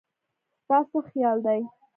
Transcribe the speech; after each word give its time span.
ستا 0.63 0.77
څه 0.89 0.99
خيال 1.09 1.37
دی 1.45 1.61